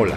[0.00, 0.14] Hola,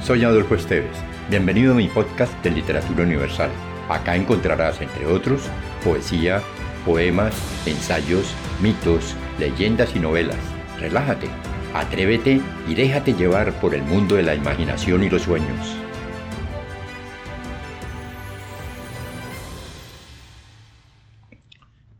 [0.00, 0.96] soy Adolfo Esteves.
[1.28, 3.50] Bienvenido a mi podcast de Literatura Universal.
[3.88, 5.50] Acá encontrarás, entre otros,
[5.82, 6.40] poesía,
[6.84, 7.34] poemas,
[7.66, 10.38] ensayos, mitos, leyendas y novelas.
[10.78, 11.26] Relájate,
[11.74, 15.76] atrévete y déjate llevar por el mundo de la imaginación y los sueños.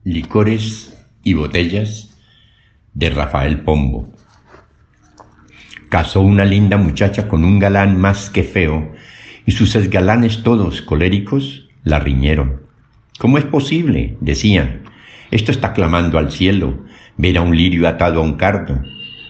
[0.04, 2.16] Licores y botellas
[2.92, 4.08] de Rafael Pombo
[5.94, 8.92] casó una linda muchacha con un galán más que feo,
[9.46, 12.62] y sus esgalanes todos coléricos la riñeron.
[13.20, 14.16] ¿Cómo es posible?
[14.20, 14.82] decían.
[15.30, 16.84] Esto está clamando al cielo,
[17.16, 18.82] ver a un lirio atado a un cardo,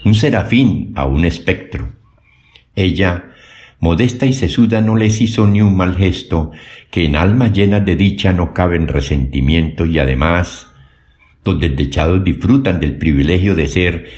[0.07, 1.93] un serafín a un espectro.
[2.75, 3.27] Ella,
[3.79, 6.53] modesta y sesuda, no les hizo ni un mal gesto,
[6.91, 10.67] que en almas llenas de dicha no caben resentimiento y además
[11.45, 14.09] los desdechados disfrutan del privilegio de ser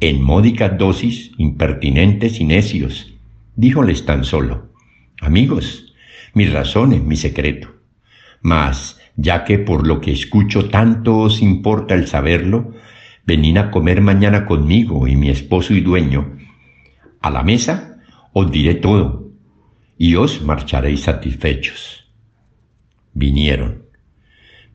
[0.00, 3.14] en módicas dosis, impertinentes y necios.
[3.56, 4.70] Díjoles tan solo,
[5.20, 5.94] amigos,
[6.34, 7.68] mis razones, mi secreto.
[8.40, 12.72] Mas, ya que por lo que escucho tanto os importa el saberlo,
[13.26, 16.38] venid a comer mañana conmigo y mi esposo y dueño.
[17.20, 17.98] A la mesa
[18.32, 19.28] os diré todo,
[19.98, 22.10] y os marcharéis satisfechos.
[23.12, 23.79] Vinieron.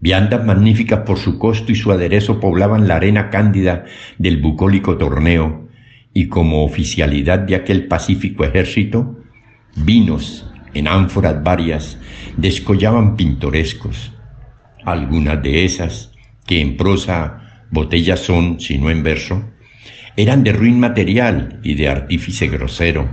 [0.05, 3.85] Viandas magníficas por su costo y su aderezo poblaban la arena cándida
[4.19, 5.67] del bucólico torneo,
[6.13, 9.19] y como oficialidad de aquel pacífico ejército,
[9.75, 11.97] vinos en ánforas varias
[12.37, 14.13] descollaban pintorescos.
[14.83, 16.11] Algunas de esas,
[16.45, 19.43] que en prosa botellas son, sino en verso,
[20.17, 23.09] eran de ruin material y de artífice grosero,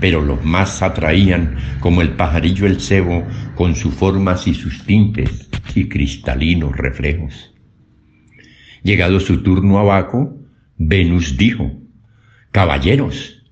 [0.00, 5.48] pero los más atraían como el pajarillo el cebo con sus formas y sus tintes
[5.74, 7.54] y cristalinos reflejos.
[8.82, 10.36] Llegado su turno abajo,
[10.78, 11.70] Venus dijo,
[12.50, 13.42] Caballeros,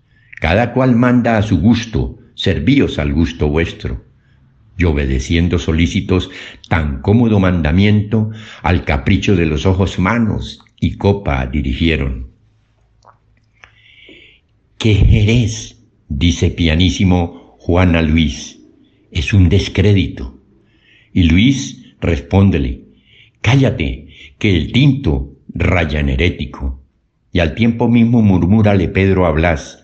[0.40, 4.04] cada cual manda a su gusto, servíos al gusto vuestro.
[4.78, 6.30] Y obedeciendo solícitos
[6.68, 8.30] tan cómodo mandamiento,
[8.62, 12.28] al capricho de los ojos manos y copa dirigieron.
[14.78, 15.77] ¿Qué jerez?
[16.08, 18.60] Dice pianísimo Juana Luis,
[19.10, 20.42] es un descrédito.
[21.12, 22.84] Y Luis respóndele,
[23.40, 24.08] cállate,
[24.38, 26.82] que el tinto raya en herético.
[27.32, 29.82] Y al tiempo mismo murmúrale Pedro a Blas,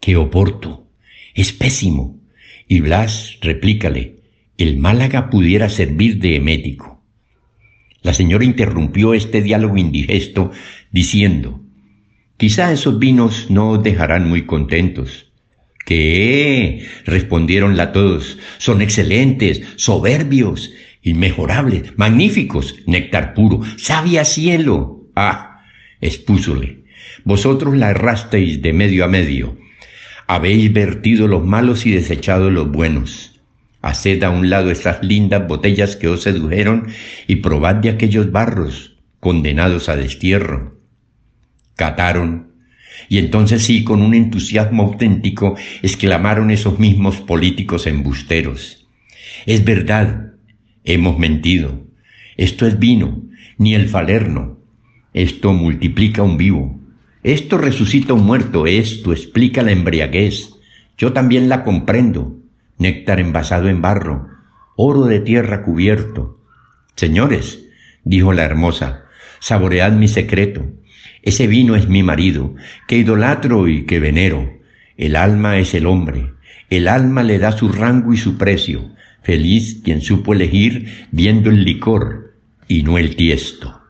[0.00, 0.86] que Oporto
[1.34, 2.20] es pésimo.
[2.68, 4.16] Y Blas replícale,
[4.58, 7.02] el Málaga pudiera servir de emético.
[8.02, 10.52] La señora interrumpió este diálogo indigesto
[10.90, 11.60] diciendo,
[12.36, 15.32] quizá esos vinos no os dejarán muy contentos,
[15.86, 16.84] ¿Qué?
[17.04, 18.38] respondieron la todos.
[18.58, 25.06] Son excelentes, soberbios, inmejorables, magníficos, néctar puro, sabia cielo.
[25.14, 25.62] Ah,
[26.00, 26.82] expúsole.
[27.22, 29.56] Vosotros la errasteis de medio a medio.
[30.26, 33.40] Habéis vertido los malos y desechado los buenos.
[33.80, 36.88] Haced a un lado estas lindas botellas que os sedujeron
[37.28, 40.80] y probad de aquellos barros condenados a destierro.
[41.76, 42.55] Cataron
[43.08, 48.86] y entonces sí, con un entusiasmo auténtico, exclamaron esos mismos políticos embusteros.
[49.46, 50.32] Es verdad,
[50.84, 51.80] hemos mentido.
[52.36, 53.22] Esto es vino,
[53.58, 54.58] ni el falerno.
[55.14, 56.78] Esto multiplica un vivo.
[57.22, 60.50] Esto resucita un muerto, esto explica la embriaguez.
[60.98, 62.36] Yo también la comprendo.
[62.78, 64.28] Néctar envasado en barro,
[64.76, 66.38] oro de tierra cubierto.
[66.94, 67.66] Señores,
[68.04, 69.04] dijo la hermosa,
[69.40, 70.66] saboread mi secreto.
[71.26, 72.54] Ese vino es mi marido,
[72.86, 74.60] que idolatro y que venero.
[74.96, 76.34] El alma es el hombre.
[76.70, 78.92] El alma le da su rango y su precio.
[79.22, 82.36] Feliz quien supo elegir viendo el licor
[82.68, 83.82] y no el tiesto.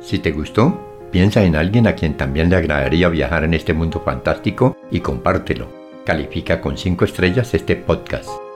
[0.00, 4.02] Si te gustó, piensa en alguien a quien también le agradaría viajar en este mundo
[4.04, 5.72] fantástico y compártelo.
[6.04, 8.47] Califica con 5 estrellas este podcast.